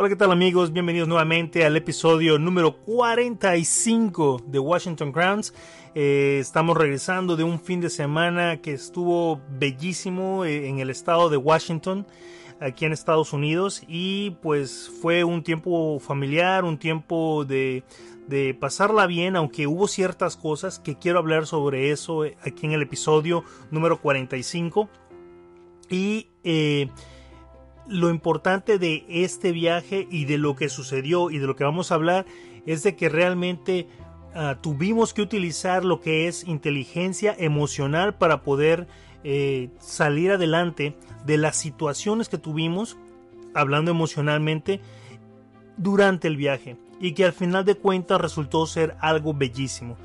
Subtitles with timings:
[0.00, 0.72] Hola, ¿qué tal amigos?
[0.72, 5.52] Bienvenidos nuevamente al episodio número 45 de Washington Crowns.
[5.94, 11.28] Eh, estamos regresando de un fin de semana que estuvo bellísimo eh, en el estado
[11.28, 12.06] de Washington,
[12.60, 17.84] aquí en Estados Unidos, y pues fue un tiempo familiar, un tiempo de,
[18.26, 22.72] de pasarla bien, aunque hubo ciertas cosas que quiero hablar sobre eso eh, aquí en
[22.72, 24.88] el episodio número 45.
[25.90, 26.88] Y eh,
[27.90, 31.90] lo importante de este viaje y de lo que sucedió y de lo que vamos
[31.90, 32.24] a hablar
[32.64, 33.88] es de que realmente
[34.34, 38.86] uh, tuvimos que utilizar lo que es inteligencia emocional para poder
[39.24, 42.96] eh, salir adelante de las situaciones que tuvimos,
[43.54, 44.80] hablando emocionalmente,
[45.76, 49.96] durante el viaje y que al final de cuentas resultó ser algo bellísimo.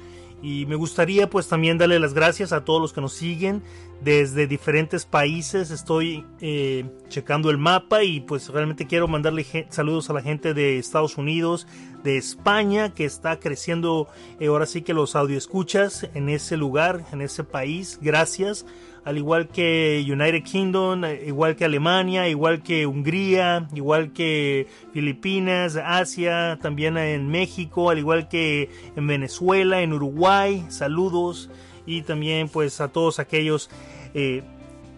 [0.42, 3.62] Y me gustaría pues también darle las gracias a todos los que nos siguen
[4.02, 5.72] desde diferentes países.
[5.72, 10.78] Estoy eh, checando el mapa y pues realmente quiero mandarle saludos a la gente de
[10.78, 11.68] Estados Unidos,
[12.04, 14.08] de España, que está creciendo
[14.40, 18.00] eh, ahora sí que los audio escuchas en ese lugar, en ese país.
[18.02, 18.66] Gracias
[19.06, 26.58] al igual que United Kingdom, igual que Alemania, igual que Hungría, igual que Filipinas, Asia,
[26.60, 31.52] también en México, al igual que en Venezuela, en Uruguay, saludos
[31.86, 33.70] y también pues a todos aquellos
[34.14, 34.44] eh,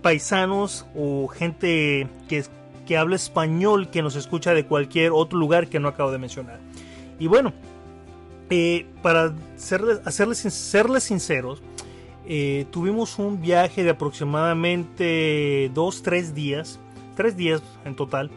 [0.01, 2.43] paisanos o gente que,
[2.85, 6.59] que habla español que nos escucha de cualquier otro lugar que no acabo de mencionar.
[7.19, 7.53] Y bueno,
[8.49, 11.61] eh, para serles, hacerles, serles sinceros,
[12.25, 16.79] eh, tuvimos un viaje de aproximadamente 2-3 días,
[17.15, 18.29] 3 días en total.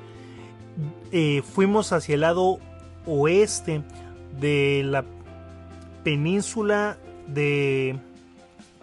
[1.55, 2.61] Fuimos hacia el lado
[3.05, 3.83] oeste
[4.41, 5.05] de la
[6.05, 7.99] península de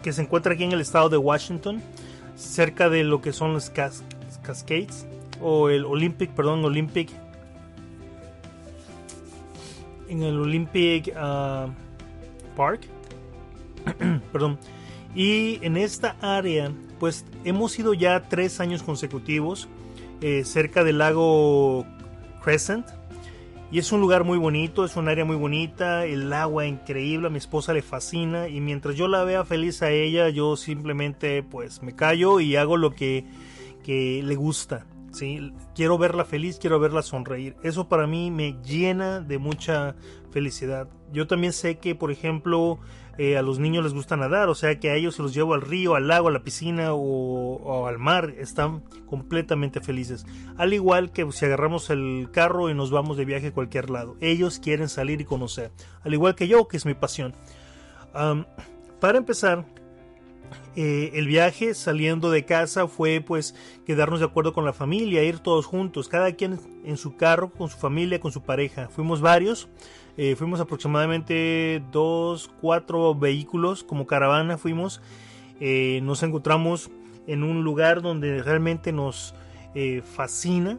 [0.02, 1.82] que se encuentra aquí en el estado de Washington,
[2.36, 4.04] cerca de lo que son los Cas
[4.42, 5.06] Cascades
[5.42, 7.10] o el Olympic, perdón, Olympic.
[10.08, 11.70] En el Olympic uh,
[12.56, 12.80] Park,
[14.32, 14.58] perdón,
[15.14, 19.68] y en esta área, pues hemos ido ya tres años consecutivos
[20.20, 21.86] eh, cerca del lago
[22.42, 22.86] Crescent.
[23.70, 27.30] Y es un lugar muy bonito, es un área muy bonita, el agua increíble, a
[27.30, 31.82] mi esposa le fascina y mientras yo la vea feliz a ella, yo simplemente pues
[31.82, 33.26] me callo y hago lo que,
[33.84, 34.86] que le gusta.
[35.12, 35.52] ¿sí?
[35.74, 37.56] Quiero verla feliz, quiero verla sonreír.
[37.62, 39.96] Eso para mí me llena de mucha
[40.30, 40.88] felicidad.
[41.12, 42.78] Yo también sé que, por ejemplo,
[43.18, 45.54] eh, a los niños les gusta nadar, o sea que a ellos se los llevo
[45.54, 50.24] al río, al lago, a la piscina o, al mar, están completamente felices.
[50.56, 54.16] Al igual que si agarramos el carro y nos vamos de viaje a cualquier lado,
[54.20, 57.34] ellos quieren salir y conocer, al igual que yo, que es mi pasión.
[58.12, 59.64] Para empezar,
[60.76, 63.54] eh, el viaje saliendo de casa fue pues
[63.84, 67.68] quedarnos de acuerdo con la familia, ir todos juntos, cada quien en su carro, con
[67.68, 68.88] su familia, con su pareja.
[68.88, 69.68] Fuimos varios,
[70.16, 75.00] eh, fuimos aproximadamente dos, cuatro vehículos como caravana fuimos.
[75.60, 76.90] Eh, nos encontramos
[77.26, 79.34] en un lugar donde realmente nos
[80.02, 80.76] fascina.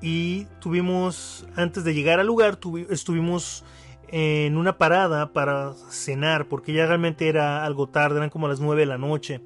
[0.00, 2.58] Y tuvimos, antes de llegar al lugar,
[2.90, 3.62] estuvimos
[4.12, 8.82] en una parada para cenar, porque ya realmente era algo tarde, eran como las 9
[8.82, 9.40] de la noche.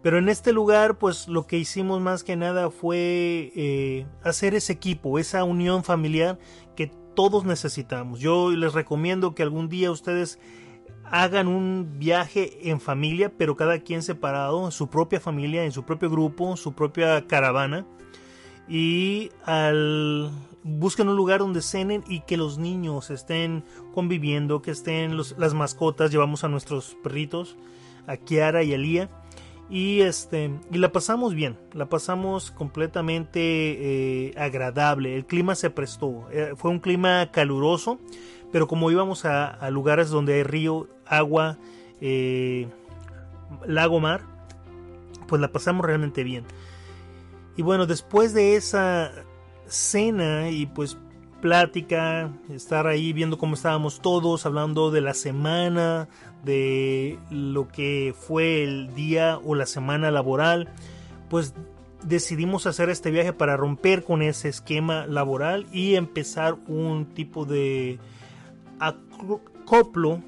[0.00, 4.72] Pero en este lugar, pues lo que hicimos más que nada fue eh, hacer ese
[4.72, 6.38] equipo, esa unión familiar
[6.76, 8.20] que todos necesitamos.
[8.20, 10.38] Yo les recomiendo que algún día ustedes
[11.10, 15.84] hagan un viaje en familia, pero cada quien separado, en su propia familia, en su
[15.84, 17.84] propio grupo, su propia caravana.
[18.68, 20.30] Y al
[20.66, 23.64] busquen un lugar donde cenen y que los niños estén
[23.94, 27.56] conviviendo, que estén las mascotas, llevamos a nuestros perritos,
[28.06, 29.08] a Kiara y a Lía.
[29.68, 35.16] Y este y la pasamos bien la pasamos completamente eh, agradable.
[35.16, 37.98] El clima se prestó eh, fue un clima caluroso
[38.52, 41.58] pero como íbamos a, a lugares donde hay río agua
[42.00, 42.68] eh,
[43.66, 44.20] lago mar
[45.26, 46.44] pues la pasamos realmente bien.
[47.56, 49.10] Y bueno después de esa
[49.66, 50.96] cena y pues
[51.40, 56.08] plática, estar ahí viendo cómo estábamos todos, hablando de la semana,
[56.44, 60.68] de lo que fue el día o la semana laboral,
[61.28, 61.54] pues
[62.02, 67.98] decidimos hacer este viaje para romper con ese esquema laboral y empezar un tipo de
[68.78, 70.20] acoplo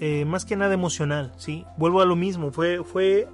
[0.00, 1.64] eh, más que nada emocional, ¿sí?
[1.76, 3.28] Vuelvo a lo mismo, fue, fue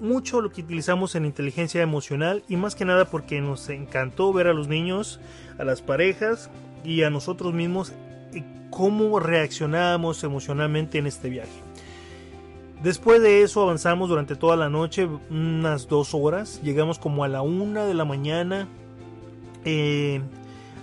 [0.00, 4.46] mucho lo que utilizamos en inteligencia emocional y más que nada porque nos encantó ver
[4.46, 5.20] a los niños,
[5.58, 6.50] a las parejas
[6.84, 7.92] y a nosotros mismos
[8.32, 11.66] eh, cómo reaccionábamos emocionalmente en este viaje.
[12.82, 16.60] Después de eso avanzamos durante toda la noche, unas dos horas.
[16.62, 18.68] Llegamos como a la una de la mañana
[19.64, 20.20] eh,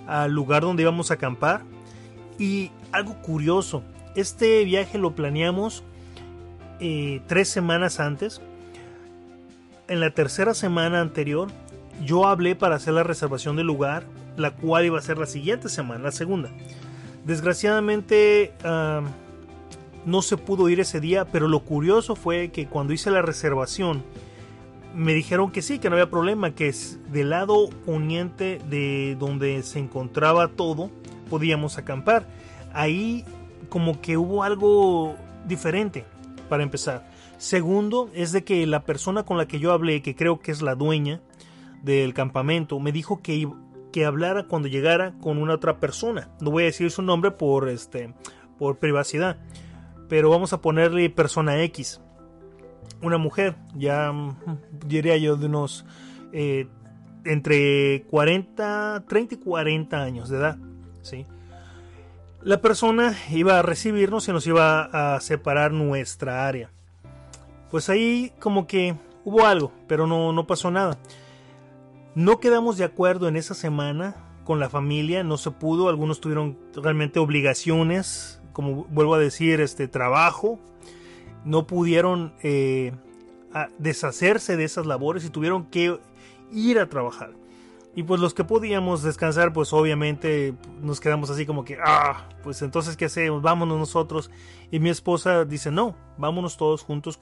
[0.07, 1.61] al lugar donde íbamos a acampar.
[2.39, 3.83] Y algo curioso,
[4.15, 5.83] este viaje lo planeamos
[6.79, 8.41] eh, tres semanas antes.
[9.93, 11.49] En la tercera semana anterior,
[12.03, 14.05] yo hablé para hacer la reservación del lugar,
[14.37, 16.49] la cual iba a ser la siguiente semana, la segunda.
[17.25, 18.53] Desgraciadamente
[20.03, 24.01] no se pudo ir ese día, pero lo curioso fue que cuando hice la reservación,
[24.95, 29.61] me dijeron que sí, que no había problema, que es del lado poniente de donde
[29.61, 30.89] se encontraba todo,
[31.29, 32.25] podíamos acampar.
[32.73, 33.25] Ahí
[33.69, 35.15] como que hubo algo
[35.47, 36.03] diferente
[36.49, 37.12] para empezar.
[37.37, 40.61] Segundo, es de que la persona con la que yo hablé, que creo que es
[40.61, 41.21] la dueña
[41.81, 43.49] del campamento, me dijo que,
[43.91, 46.29] que hablara cuando llegara con una otra persona.
[46.39, 48.13] No voy a decir su nombre por, este,
[48.57, 49.37] por privacidad,
[50.07, 52.01] pero vamos a ponerle persona X.
[53.01, 54.37] Una mujer, ya mm,
[54.85, 55.85] diría yo de unos
[56.31, 56.67] eh,
[57.25, 60.57] entre 40, 30 y 40 años de edad.
[61.01, 61.25] ¿sí?
[62.41, 66.71] La persona iba a recibirnos y nos iba a separar nuestra área.
[67.73, 68.93] Pues ahí como que
[69.25, 70.99] hubo algo, pero no, no pasó nada.
[72.13, 76.55] No quedamos de acuerdo en esa semana con la familia, no se pudo, algunos tuvieron
[76.75, 80.59] realmente obligaciones, como vuelvo a decir, este trabajo,
[81.45, 82.93] no pudieron eh,
[83.79, 85.99] deshacerse de esas labores y tuvieron que
[86.51, 87.31] ir a trabajar.
[87.95, 92.61] Y pues los que podíamos descansar, pues obviamente nos quedamos así como que, ah, pues
[92.61, 93.41] entonces ¿qué hacemos?
[93.41, 94.29] Vámonos nosotros.
[94.69, 97.19] Y mi esposa dice, no, vámonos todos juntos.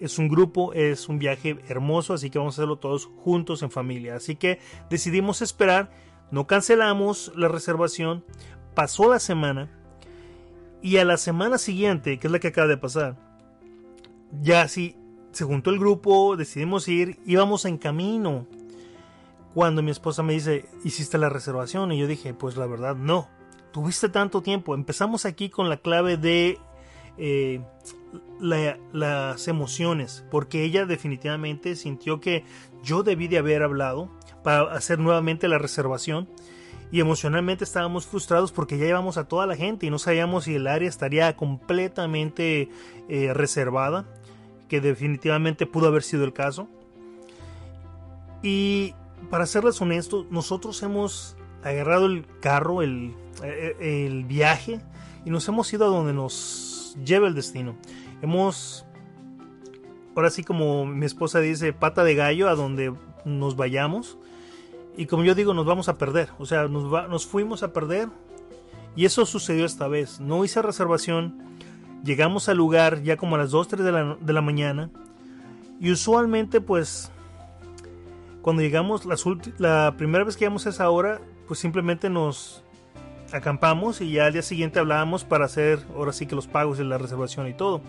[0.00, 3.70] Es un grupo, es un viaje hermoso, así que vamos a hacerlo todos juntos en
[3.70, 4.16] familia.
[4.16, 4.60] Así que
[4.90, 5.90] decidimos esperar,
[6.30, 8.24] no cancelamos la reservación,
[8.74, 9.70] pasó la semana
[10.82, 13.16] y a la semana siguiente, que es la que acaba de pasar,
[14.42, 14.96] ya sí,
[15.32, 18.46] se juntó el grupo, decidimos ir, íbamos en camino
[19.54, 21.90] cuando mi esposa me dice, ¿hiciste la reservación?
[21.92, 23.28] Y yo dije, pues la verdad no.
[23.72, 24.74] Tuviste tanto tiempo.
[24.74, 26.58] Empezamos aquí con la clave de
[27.16, 27.62] eh,
[28.40, 32.44] las emociones, porque ella definitivamente sintió que
[32.82, 34.10] yo debí de haber hablado
[34.42, 36.28] para hacer nuevamente la reservación
[36.92, 40.54] y emocionalmente estábamos frustrados porque ya llevamos a toda la gente y no sabíamos si
[40.54, 42.68] el área estaría completamente
[43.08, 44.06] eh, reservada,
[44.68, 46.68] que definitivamente pudo haber sido el caso.
[48.42, 48.94] Y
[49.30, 54.80] para serles honestos, nosotros hemos agarrado el carro, el, eh, el, viaje,
[55.24, 57.76] y nos hemos ido a donde nos lleva el destino.
[58.22, 58.86] Hemos,
[60.14, 64.18] ahora sí como mi esposa dice, pata de gallo a donde nos vayamos.
[64.96, 66.30] Y como yo digo, nos vamos a perder.
[66.38, 68.08] O sea, nos, fuimos a perder.
[68.94, 70.20] Y eso sucedió esta vez.
[70.20, 71.42] No hice reservación.
[72.02, 74.90] Llegamos al lugar ya como a las 2, 3 de la, de la mañana.
[75.80, 77.10] Y usualmente pues
[78.46, 79.04] cuando llegamos,
[79.58, 82.62] la, primera vez que llegamos a esa hora, pues simplemente nos
[83.32, 86.84] acampamos y ya al día siguiente hablábamos para hacer ahora sí que los pagos y
[86.84, 87.80] la reservación y todo.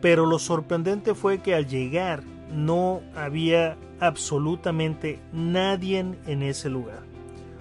[0.00, 2.22] Pero lo sorprendente fue que al llegar
[2.52, 7.00] no había absolutamente nadie en ese lugar.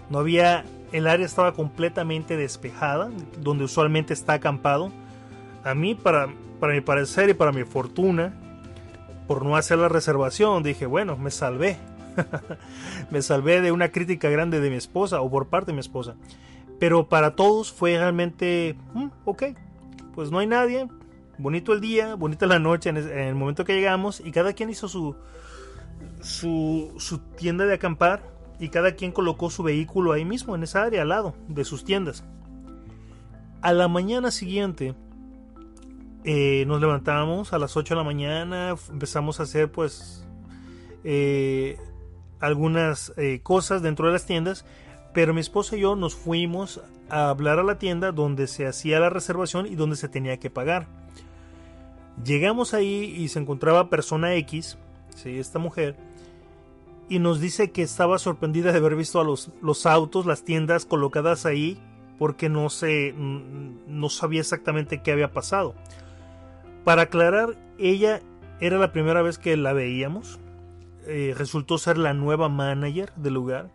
[0.10, 3.10] No había, el área estaba completamente despejada,
[3.40, 4.92] donde usualmente está acampado.
[5.64, 6.28] A mí, para,
[6.60, 8.34] para mi parecer y para mi fortuna,
[9.28, 11.78] por no hacer la reservación, dije, bueno, me salvé.
[13.12, 16.16] me salvé de una crítica grande de mi esposa o por parte de mi esposa.
[16.80, 19.44] Pero para todos fue realmente, mm, ok,
[20.14, 20.88] pues no hay nadie,
[21.38, 24.88] bonito el día, bonita la noche en el momento que llegamos y cada quien hizo
[24.88, 25.16] su,
[26.22, 28.24] su, su tienda de acampar
[28.60, 31.84] y cada quien colocó su vehículo ahí mismo, en esa área, al lado de sus
[31.84, 32.24] tiendas.
[33.62, 34.96] A la mañana siguiente
[36.24, 40.26] eh, nos levantamos a las 8 de la mañana, empezamos a hacer pues
[41.04, 41.78] eh,
[42.40, 44.66] algunas eh, cosas dentro de las tiendas,
[45.16, 49.00] pero mi esposa y yo nos fuimos a hablar a la tienda donde se hacía
[49.00, 50.88] la reservación y donde se tenía que pagar.
[52.24, 54.78] Llegamos ahí y se encontraba persona X,
[55.16, 55.40] ¿sí?
[55.40, 55.96] esta mujer,
[57.08, 61.46] y nos dice que estaba sorprendida de haber visto a los, autos, las tiendas colocadas
[61.46, 61.80] ahí,
[62.20, 65.76] porque no, se, no sabía exactamente qué había pasado.
[66.84, 68.22] Para aclarar, ella
[68.60, 70.40] era la primera vez que la veíamos,
[71.08, 73.70] eh, resultó ser la nueva manager del lugar.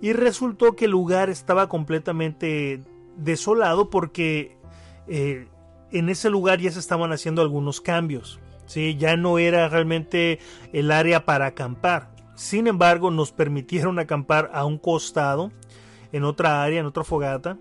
[0.00, 2.80] Y resultó que el lugar estaba completamente
[3.16, 4.56] desolado porque
[5.08, 5.46] eh,
[5.92, 8.40] en ese lugar ya se estaban haciendo algunos cambios.
[8.66, 8.96] ¿sí?
[8.96, 10.38] Ya no era realmente
[10.72, 12.10] el área para acampar.
[12.34, 15.50] Sin embargo, nos permitieron acampar a un costado,
[16.12, 17.58] en otra área, en otra fogata.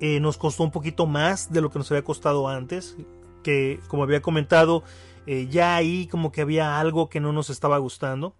[0.00, 2.96] Eh, nos costó un poquito más de lo que nos había costado antes.
[3.42, 4.84] Que, como había comentado,
[5.26, 8.34] eh, ya ahí como que había algo que no nos estaba gustando.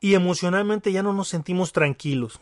[0.00, 2.40] Y emocionalmente ya no nos sentimos tranquilos.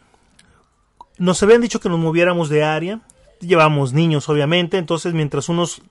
[1.19, 3.01] Nos habían dicho que nos moviéramos de área.
[3.41, 4.79] Llevamos niños, obviamente.
[4.79, 5.83] Entonces, mientras unos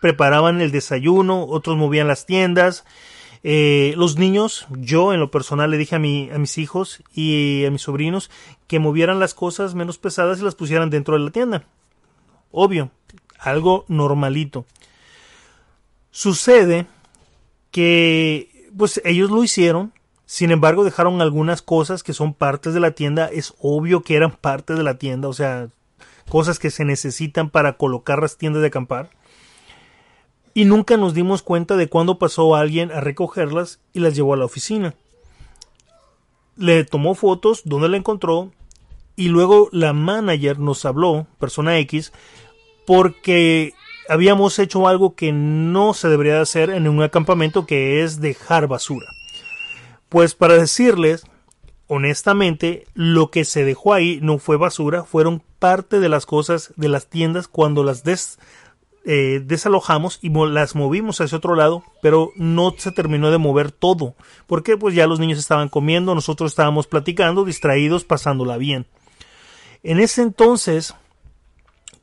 [0.00, 2.84] preparaban el desayuno, otros movían las tiendas.
[3.44, 7.64] Eh, los niños, yo en lo personal le dije a, mi, a mis hijos y
[7.64, 8.30] a mis sobrinos
[8.66, 11.64] que movieran las cosas menos pesadas y las pusieran dentro de la tienda.
[12.50, 12.90] Obvio,
[13.38, 14.64] algo normalito.
[16.10, 16.86] Sucede
[17.70, 19.92] que pues ellos lo hicieron,
[20.32, 24.30] sin embargo dejaron algunas cosas que son partes de la tienda, es obvio que eran
[24.30, 25.68] parte de la tienda, o sea,
[26.30, 29.10] cosas que se necesitan para colocar las tiendas de acampar
[30.54, 34.38] y nunca nos dimos cuenta de cuándo pasó alguien a recogerlas y las llevó a
[34.38, 34.94] la oficina.
[36.56, 38.52] Le tomó fotos, donde la encontró
[39.16, 42.10] y luego la manager nos habló, persona X,
[42.86, 43.74] porque
[44.08, 49.08] habíamos hecho algo que no se debería hacer en un acampamento que es dejar basura.
[50.12, 51.24] Pues para decirles,
[51.86, 56.90] honestamente, lo que se dejó ahí no fue basura, fueron parte de las cosas de
[56.90, 58.02] las tiendas cuando las
[59.06, 64.14] eh, desalojamos y las movimos hacia otro lado, pero no se terminó de mover todo,
[64.46, 68.84] porque pues ya los niños estaban comiendo, nosotros estábamos platicando, distraídos, pasándola bien.
[69.82, 70.94] En ese entonces,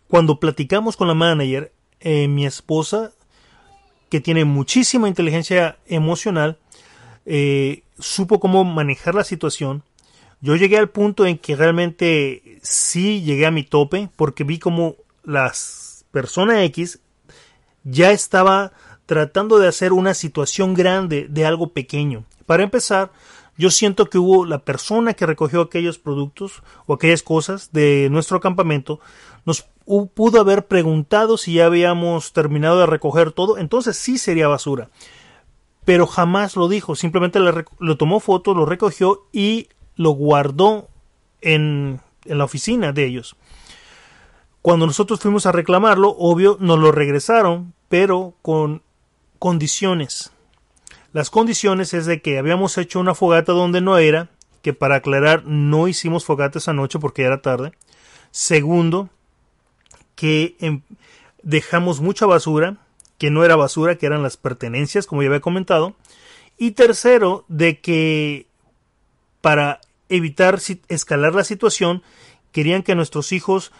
[0.07, 3.11] cuando platicamos con la manager, eh, mi esposa,
[4.09, 6.57] que tiene muchísima inteligencia emocional,
[7.31, 9.83] eh, supo cómo manejar la situación.
[10.41, 14.95] Yo llegué al punto en que realmente sí llegué a mi tope, porque vi como
[15.23, 16.99] las persona X
[17.83, 18.71] ya estaba
[19.05, 22.25] tratando de hacer una situación grande de algo pequeño.
[22.45, 23.11] Para empezar,
[23.57, 28.39] yo siento que hubo la persona que recogió aquellos productos o aquellas cosas de nuestro
[28.39, 28.99] campamento,
[29.45, 29.65] nos
[30.13, 34.89] pudo haber preguntado si ya habíamos terminado de recoger todo, entonces sí sería basura.
[35.89, 40.87] Pero jamás lo dijo, simplemente lo tomó foto, lo recogió y lo guardó
[41.41, 43.35] en, en la oficina de ellos.
[44.61, 48.83] Cuando nosotros fuimos a reclamarlo, obvio, nos lo regresaron, pero con
[49.39, 50.31] condiciones.
[51.11, 54.29] Las condiciones es de que habíamos hecho una fogata donde no era,
[54.61, 57.71] que para aclarar no hicimos fogata esa noche porque era tarde.
[58.29, 59.09] Segundo,
[60.13, 60.83] que em,
[61.41, 62.77] dejamos mucha basura,
[63.19, 65.95] que no era basura, que eran las pertenencias, como ya había comentado.
[66.57, 68.47] Y tercero, de que
[69.41, 72.01] para evitar escalar la situación,
[72.51, 73.71] querían que nuestros hijos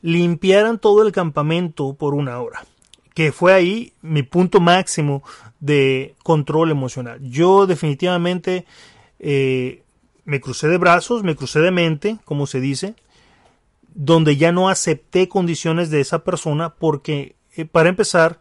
[0.00, 2.64] limpiaran todo el campamento por una hora,
[3.14, 5.22] que fue ahí mi punto máximo
[5.60, 7.20] de control emocional.
[7.22, 8.64] Yo definitivamente
[9.18, 9.82] eh,
[10.24, 12.94] me crucé de brazos, me crucé de mente, como se dice,
[13.94, 18.40] donde ya no acepté condiciones de esa persona porque, eh, para empezar,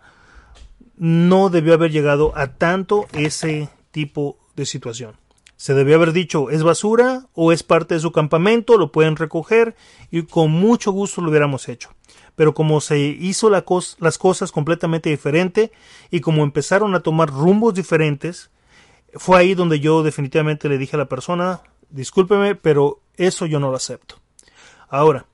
[0.98, 5.16] no debió haber llegado a tanto ese tipo de situación.
[5.56, 9.75] Se debió haber dicho, es basura o es parte de su campamento, lo pueden recoger
[10.12, 11.89] y con mucho gusto lo hubiéramos hecho.
[12.36, 13.66] Pero como se hizo la
[14.00, 15.72] las cosas completamente diferente
[16.12, 18.51] y como empezaron a tomar rumbos diferentes,
[19.13, 23.72] fue ahí donde yo definitivamente le dije a la persona, discúlpeme, pero eso yo no
[23.72, 24.20] lo acepto.
[24.89, 25.25] Ahora,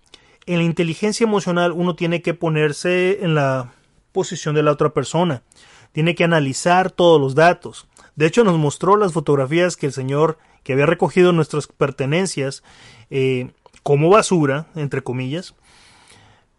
[0.46, 3.74] en la inteligencia emocional uno tiene que ponerse en la
[4.13, 5.43] posición de la otra persona,
[5.91, 7.88] tiene que analizar todos los datos.
[8.15, 12.63] De hecho, nos mostró las fotografías que el señor que había recogido nuestras pertenencias
[13.10, 13.51] eh,
[13.84, 15.55] como basura, entre comillas.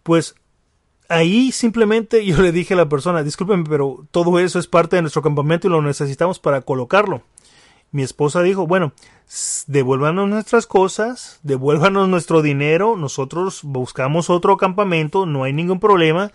[0.03, 0.35] Pues
[1.09, 5.03] ahí simplemente yo le dije a la persona, discúlpenme, pero todo eso es parte de
[5.03, 7.23] nuestro campamento y lo necesitamos para colocarlo.
[7.91, 8.93] Mi esposa dijo, bueno,
[9.69, 16.33] devuélvanos nuestras cosas, devuélvanos nuestro dinero, nosotros buscamos otro campamento, no hay ningún problema.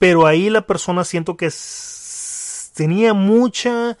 [0.00, 1.50] Pero ahí la persona siento que
[2.74, 3.98] tenía mucha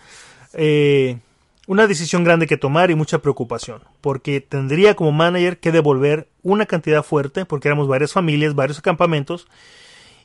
[0.54, 1.18] eh,
[1.66, 6.64] una decisión grande que tomar y mucha preocupación, porque tendría como manager que devolver una
[6.64, 9.46] cantidad fuerte, porque éramos varias familias, varios acampamentos,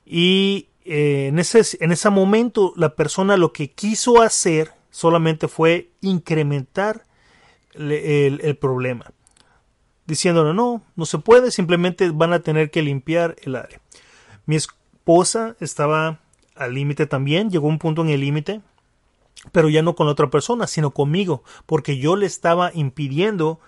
[0.06, 5.90] y eh, en, ese, en ese momento la persona lo que quiso hacer solamente fue
[6.00, 7.04] incrementar
[7.74, 9.12] el, problema,
[10.06, 13.82] diciéndole no, no se puede, simplemente van a tener que limpiar el área.
[14.46, 14.56] Mi
[15.06, 16.18] esposa estaba
[16.56, 18.62] al límite también, llegó un punto en el límite
[19.52, 23.60] pero ya no con la otra persona, sino conmigo, porque yo le estaba impidiendo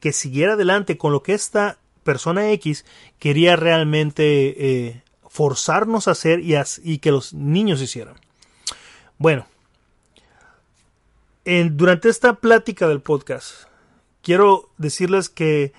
[0.00, 2.86] que siguiera adelante con lo que esta persona X
[3.18, 8.14] quería realmente eh, forzarnos a hacer y, y, que los niños hicieran.
[9.18, 9.46] Bueno,
[11.44, 13.64] durante esta plática del podcast,
[14.22, 15.74] quiero decirles que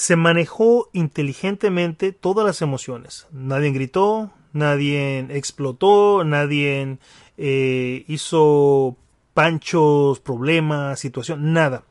[0.00, 3.26] se manejó inteligentemente todas las emociones.
[3.32, 6.96] Nadie gritó, nadie explotó, nadie
[7.36, 8.96] eh, hizo
[9.34, 11.84] panchos, problemas, situación, nada.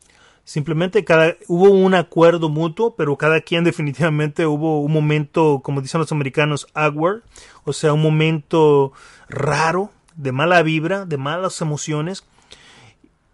[0.44, 1.06] Simplemente
[1.50, 6.66] hubo un acuerdo mutuo, pero cada quien definitivamente hubo un momento, como dicen los americanos,
[6.74, 7.22] awkward,
[7.64, 8.92] o sea, un momento
[9.28, 12.26] raro, de mala vibra, de malas emociones,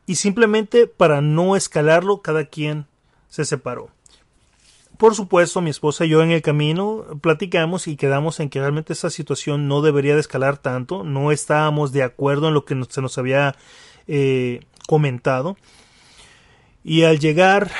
[0.05, 2.87] y simplemente para no escalarlo, cada quien
[3.29, 3.94] se separó.
[4.97, 8.93] Por supuesto, mi esposa y yo en el camino platicamos y quedamos en que realmente
[8.93, 13.01] esa situación no debería de escalar tanto, no estábamos de acuerdo en lo que se
[13.01, 13.55] nos había
[14.07, 15.57] eh, comentado.
[16.83, 17.71] Y al llegar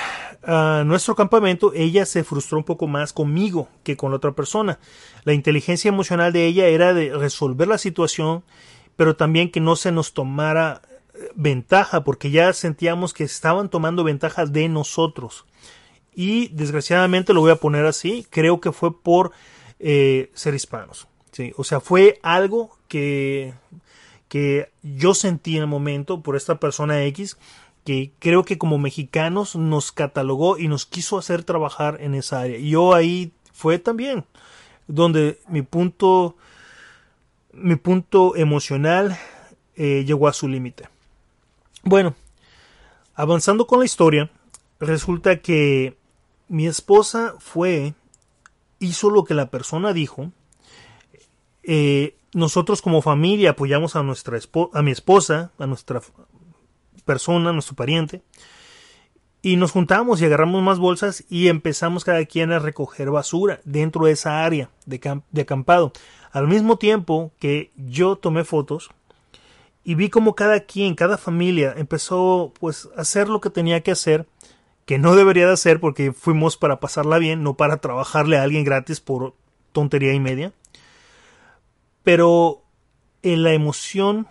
[0.44, 4.80] a nuestro campamento, ella se frustró un poco más conmigo que con la otra persona.
[5.24, 8.44] La inteligencia emocional de ella era de resolver la situación,
[8.96, 10.82] pero también que no se nos tomara
[11.14, 15.46] eh, ventaja, porque ya sentíamos que estaban tomando ventaja de nosotros
[16.16, 19.32] y desgraciadamente lo voy a poner así, creo que fue por
[19.80, 21.08] eh, ser hispanos.
[21.32, 21.54] ¿sí?
[21.58, 23.54] O sea, fue algo que,
[24.28, 27.38] que yo sentí en el momento por esta persona X
[27.84, 32.58] que creo que como mexicanos nos catalogó y nos quiso hacer trabajar en esa área.
[32.58, 34.26] Y yo ahí fue también
[34.88, 36.36] donde mi punto
[37.54, 39.18] mi punto emocional
[39.76, 40.90] eh, llegó a su límite.
[41.84, 42.16] Bueno,
[43.14, 44.30] avanzando con la historia,
[44.80, 45.96] resulta que
[46.48, 47.94] mi esposa fue,
[48.80, 50.32] hizo lo que la persona dijo.
[51.64, 54.38] Eh, nosotros como familia apoyamos a nuestra
[54.74, 56.02] a mi esposa, a nuestra
[57.06, 58.22] persona, a nuestro pariente.
[59.42, 64.06] Y nos juntamos y agarramos más bolsas y empezamos cada quien a recoger basura dentro
[64.06, 65.94] de esa área de, de acampado.
[66.32, 68.90] Al mismo tiempo que yo tomé fotos
[69.84, 73.92] y vi como cada quien, cada familia empezó pues a hacer lo que tenía que
[73.92, 74.26] hacer
[74.86, 78.64] que no debería de hacer porque fuimos para pasarla bien, no para trabajarle a alguien
[78.64, 79.36] gratis por
[79.72, 80.54] tontería y media.
[82.04, 82.64] Pero
[83.24, 84.28] en la emoción,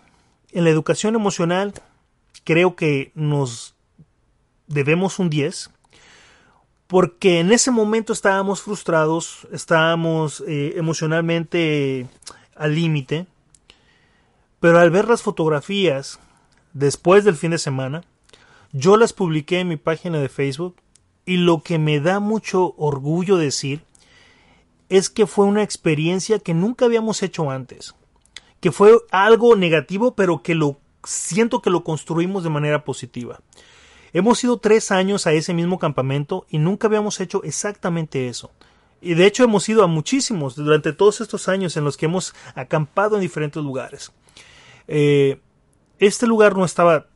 [0.52, 1.74] en la educación emocional,
[2.44, 3.74] creo que nos
[4.68, 5.70] debemos un 10,
[6.86, 12.06] porque en ese momento estábamos frustrados, estábamos eh, emocionalmente
[12.54, 13.26] al límite,
[14.60, 16.20] pero al ver las fotografías
[16.72, 18.04] después del fin de semana,
[18.74, 20.74] yo las publiqué en mi página de Facebook
[21.24, 23.82] y lo que me da mucho orgullo decir
[24.88, 27.94] es que fue una experiencia que nunca habíamos hecho antes,
[28.58, 33.40] que fue algo negativo pero que lo siento que lo construimos de manera positiva.
[34.12, 38.50] Hemos ido tres años a ese mismo campamento y nunca habíamos hecho exactamente eso.
[39.00, 42.34] Y de hecho hemos ido a muchísimos durante todos estos años en los que hemos
[42.56, 44.10] acampado en diferentes lugares.
[44.88, 45.40] Eh,
[46.00, 47.06] este lugar no estaba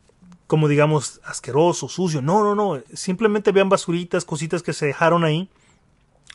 [0.48, 2.20] como digamos asqueroso, sucio.
[2.20, 2.82] No, no, no.
[2.92, 5.48] Simplemente vean basuritas, cositas que se dejaron ahí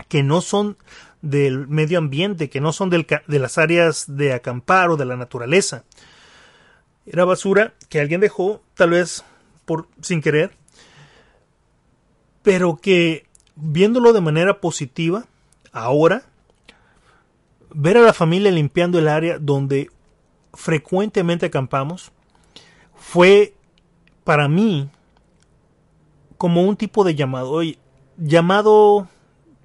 [0.07, 0.77] que no son
[1.21, 5.17] del medio ambiente, que no son del, de las áreas de acampar o de la
[5.17, 5.83] naturaleza.
[7.05, 9.23] Era basura que alguien dejó, tal vez
[9.65, 10.51] por sin querer,
[12.41, 15.25] pero que viéndolo de manera positiva,
[15.71, 16.23] ahora,
[17.71, 19.89] ver a la familia limpiando el área donde
[20.53, 22.11] frecuentemente acampamos,
[22.95, 23.53] fue
[24.23, 24.89] para mí
[26.37, 27.61] como un tipo de llamado,
[28.17, 29.07] llamado,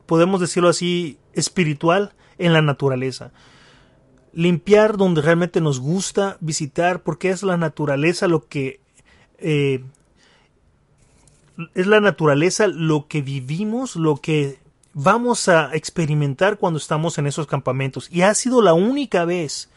[0.07, 3.33] podemos decirlo así, espiritual en la naturaleza.
[4.33, 8.81] Limpiar donde realmente nos gusta visitar, porque es la naturaleza lo que...
[9.39, 9.83] Eh,
[11.75, 14.61] es la naturaleza lo que vivimos, lo que
[14.95, 18.09] vamos a experimentar cuando estamos en esos campamentos.
[18.13, 19.69] Y ha sido la única vez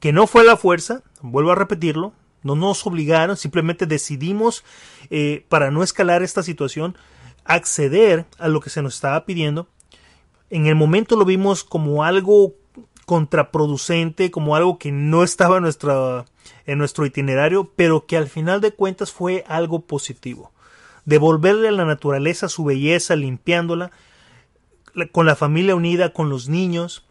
[0.00, 2.12] que no fue la fuerza, vuelvo a repetirlo,
[2.42, 4.64] no nos obligaron, simplemente decidimos,
[5.10, 6.96] eh, para no escalar esta situación,
[7.44, 9.68] acceder a lo que se nos estaba pidiendo.
[10.50, 12.54] En el momento lo vimos como algo
[13.06, 16.24] contraproducente, como algo que no estaba nuestra,
[16.66, 20.52] en nuestro itinerario, pero que al final de cuentas fue algo positivo.
[21.04, 23.90] Devolverle a la naturaleza su belleza, limpiándola,
[25.10, 27.04] con la familia unida, con los niños,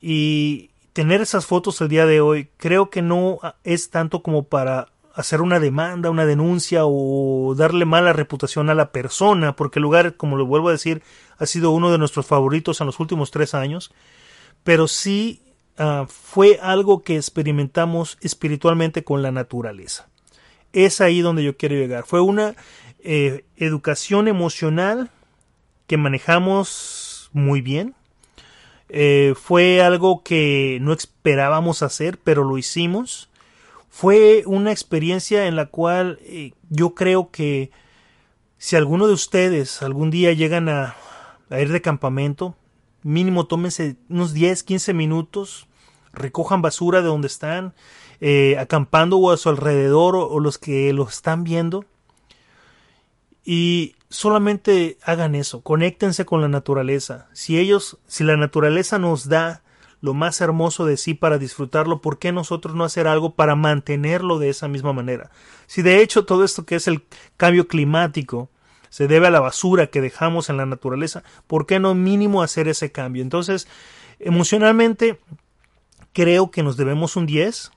[0.00, 4.88] y, tener esas fotos el día de hoy creo que no es tanto como para
[5.14, 10.16] hacer una demanda, una denuncia o darle mala reputación a la persona, porque el lugar,
[10.16, 11.02] como lo vuelvo a decir,
[11.38, 13.92] ha sido uno de nuestros favoritos en los últimos tres años,
[14.64, 15.42] pero sí
[15.76, 20.08] ah, fue algo que experimentamos espiritualmente con la naturaleza.
[20.72, 22.04] Es ahí donde yo quiero llegar.
[22.06, 22.54] Fue una
[23.00, 25.10] eh, educación emocional
[25.86, 27.94] que manejamos muy bien.
[28.94, 33.30] Eh, fue algo que no esperábamos hacer, pero lo hicimos.
[33.88, 37.70] Fue una experiencia en la cual eh, yo creo que
[38.58, 40.94] si alguno de ustedes algún día llegan a,
[41.50, 42.54] ir de campamento,
[43.02, 45.66] mínimo tómense unos 10, 15 minutos,
[46.12, 47.72] recojan basura de donde están,
[48.20, 51.86] eh, acampando o a su alrededor o, los que lo están viendo.
[53.42, 57.28] Y solamente hagan eso, conéctense con la naturaleza.
[57.32, 59.62] Si ellos, si la naturaleza nos da
[60.00, 64.38] lo más hermoso de sí para disfrutarlo, ¿por qué nosotros no hacer algo para mantenerlo
[64.38, 65.30] de esa misma manera?
[65.66, 67.04] Si de hecho todo esto que es el
[67.36, 68.50] cambio climático
[68.90, 72.68] se debe a la basura que dejamos en la naturaleza, ¿por qué no mínimo hacer
[72.68, 73.22] ese cambio?
[73.22, 73.66] Entonces,
[74.18, 75.18] emocionalmente,
[76.12, 77.70] creo que nos debemos un 10.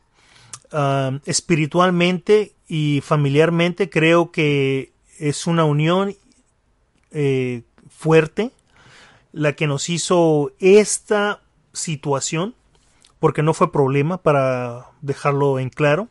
[0.74, 6.16] Ah, espiritualmente y familiarmente, creo que es una unión
[7.16, 8.52] eh, fuerte
[9.32, 11.42] la que nos hizo esta
[11.74, 12.56] situación,
[13.20, 16.10] porque no fue problema para dejarlo en claro,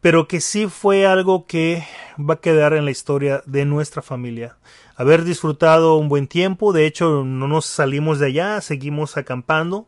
[0.00, 1.84] pero que sí fue algo que
[2.18, 4.56] va a quedar en la historia de nuestra familia.
[4.96, 9.86] Haber disfrutado un buen tiempo, de hecho no nos salimos de allá, seguimos acampando,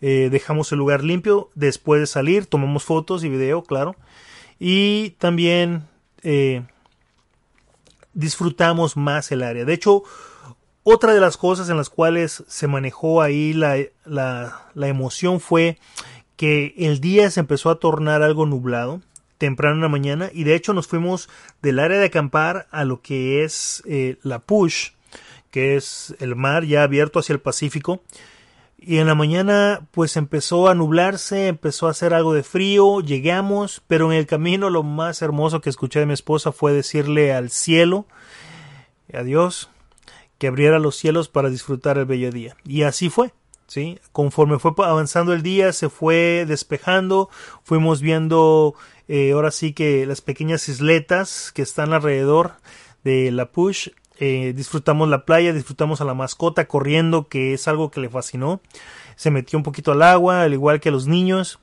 [0.00, 3.94] eh, dejamos el lugar limpio, después de salir tomamos fotos y video, claro,
[4.58, 5.86] y también
[6.22, 6.62] eh,
[8.18, 9.64] disfrutamos más el área.
[9.64, 10.02] De hecho,
[10.82, 15.78] otra de las cosas en las cuales se manejó ahí la, la, emoción fue
[16.36, 19.00] que el día se empezó a tornar algo nublado
[19.38, 21.28] temprano en la mañana y de hecho nos fuimos
[21.62, 24.90] del área de acampar a lo que es eh, la Push,
[25.52, 28.02] que es el mar ya abierto hacia el Pacífico.
[28.78, 33.82] Y en la mañana pues empezó a nublarse, empezó a hacer algo de frío, llegamos,
[33.86, 37.50] pero en el camino lo más hermoso que escuché de mi esposa fue decirle al
[37.50, 38.06] cielo,
[39.12, 39.68] adiós,
[40.38, 42.56] que abriera los cielos para disfrutar el bello día.
[42.64, 43.32] Y así fue.
[43.68, 44.00] ¿sí?
[44.12, 47.30] Conforme fue avanzando el día, se fue despejando,
[47.62, 48.74] fuimos viendo
[49.06, 52.54] eh, ahora sí que las pequeñas isletas que están alrededor
[53.04, 53.90] de la Push.
[54.20, 58.60] Eh, disfrutamos la playa, disfrutamos a la mascota corriendo, que es algo que le fascinó.
[59.16, 61.60] Se metió un poquito al agua, al igual que los niños.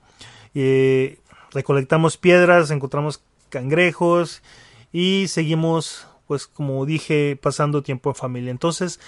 [0.54, 1.20] Eh,
[1.52, 4.41] recolectamos piedras, encontramos cangrejos
[4.91, 8.52] y seguimos pues como dije, pasando tiempo en familia.
[8.52, 9.00] Entonces,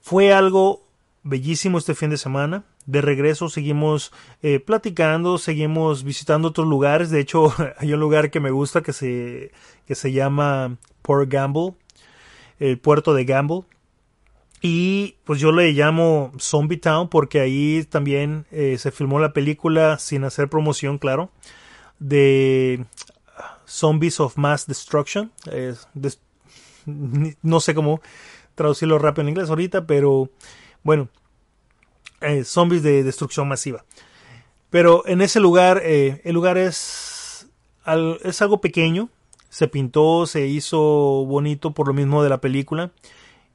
[0.00, 0.82] fue algo
[1.22, 2.64] bellísimo este fin de semana.
[2.86, 7.10] De regreso seguimos eh, platicando, seguimos visitando otros lugares.
[7.10, 9.52] De hecho, hay un lugar que me gusta que se,
[9.86, 11.74] que se llama Port Gamble,
[12.58, 13.62] el puerto de Gamble.
[14.62, 19.98] Y pues yo le llamo Zombie Town porque ahí también eh, se filmó la película
[19.98, 21.30] sin hacer promoción, claro,
[21.98, 22.84] de
[23.66, 25.30] Zombies of Mass Destruction,
[27.42, 28.00] no sé cómo
[28.54, 30.30] traducirlo rápido en inglés ahorita, pero
[30.82, 31.08] bueno,
[32.20, 33.84] eh, zombies de destrucción masiva.
[34.70, 37.48] Pero en ese lugar, eh, el lugar es,
[38.24, 39.10] es algo pequeño,
[39.56, 40.78] se pintó, se hizo
[41.24, 42.90] bonito por lo mismo de la película,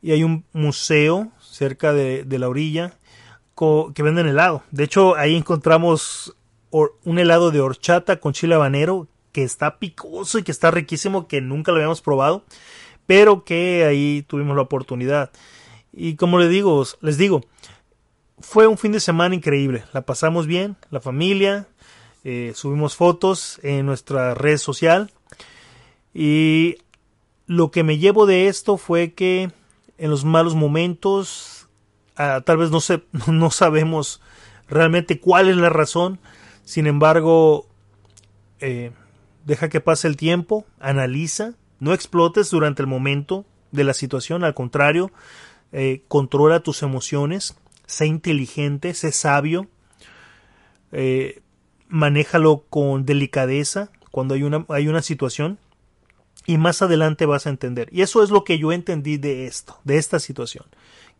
[0.01, 2.97] y hay un museo cerca de, la orilla
[3.93, 4.63] que venden helado.
[4.71, 6.35] De hecho, ahí encontramos
[6.71, 11.39] un helado de horchata con chile habanero que está picoso y que está riquísimo, que
[11.39, 12.45] nunca lo habíamos probado
[13.05, 15.31] pero que ahí tuvimos la oportunidad.
[15.91, 17.41] Y como les digo, les digo,
[18.39, 19.83] fue un fin de semana increíble.
[19.91, 21.67] La pasamos bien, la familia,
[22.23, 25.11] eh, subimos fotos en nuestra red social
[26.13, 26.77] y
[27.47, 29.51] lo que me llevo de esto fue que
[29.97, 31.67] en los malos momentos,
[32.15, 34.21] ah, tal vez no, sé, no sabemos
[34.67, 36.19] realmente cuál es la razón,
[36.63, 37.67] sin embargo,
[38.59, 38.91] eh,
[39.45, 44.53] deja que pase el tiempo, analiza, no explotes durante el momento de la situación, al
[44.53, 45.11] contrario,
[45.71, 49.67] eh, controla tus emociones, sé inteligente, sé sabio,
[50.91, 51.41] eh,
[51.87, 55.57] manéjalo con delicadeza cuando hay una, hay una situación
[56.45, 57.89] y más adelante vas a entender.
[57.91, 60.65] Y eso es lo que yo entendí de esto, de esta situación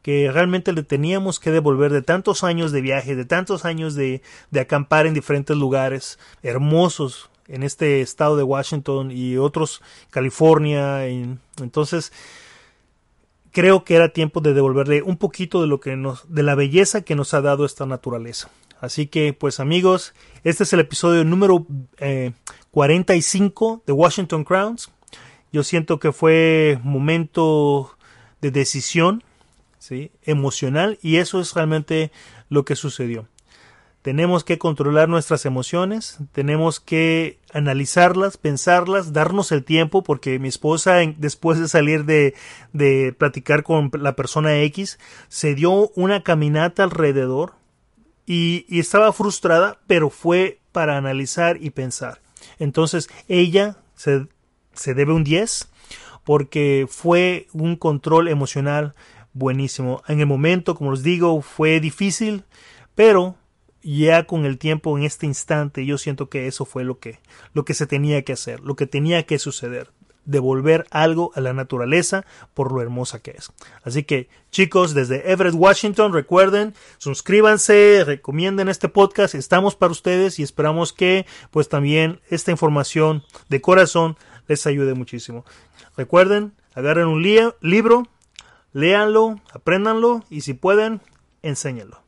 [0.02, 4.24] que realmente le teníamos que devolver de tantos años de viaje, de tantos años de,
[4.50, 11.06] de acampar en diferentes lugares hermosos, en este estado de Washington y otros California.
[11.06, 12.14] entonces
[13.52, 17.02] creo que era tiempo de devolverle un poquito de lo que nos, de la belleza
[17.02, 18.50] que nos ha dado esta naturaleza.
[18.80, 21.68] Así que, pues amigos, este es el episodio número
[22.72, 24.90] 45 eh, de Washington Crowns.
[25.52, 27.98] Yo siento que fue momento
[28.42, 29.24] de decisión,
[29.80, 30.12] ¿sí?
[30.24, 32.12] emocional, y eso es realmente
[32.50, 33.28] lo que sucedió.
[34.02, 40.98] tenemos que controlar nuestras emociones, tenemos que analizarlas, pensarlas, darnos el tiempo, porque mi esposa,
[41.18, 42.34] después de salir de,
[42.74, 47.54] de platicar con la persona X, se dio una caminata alrededor
[48.26, 52.22] y, y estaba frustrada, pero fue para analizar y pensar.
[52.58, 54.28] Entonces ella se,
[54.74, 55.70] se debe un 10
[56.24, 58.94] porque fue un control emocional
[59.34, 60.04] buenísimo.
[60.08, 62.44] En el momento, como les digo, fue difícil,
[62.96, 63.36] pero
[63.84, 67.20] ya con el tiempo en este instante yo siento que eso fue lo que
[67.54, 69.90] lo que se tenía que hacer, lo que tenía que suceder,
[70.26, 73.52] devolver algo a la naturaleza por lo hermosa que es.
[73.84, 80.44] Así que chicos, desde Everett, Washington, recuerden, suscríbanse, recomienden este podcast, estamos para ustedes y
[80.44, 84.18] esperamos que pues también esta información de corazón
[84.52, 85.46] les ayude muchísimo.
[85.98, 88.08] Recuerden, agarren un libro,
[88.74, 91.02] léanlo, apréndanlo y si pueden,
[91.42, 92.02] enséñenlo.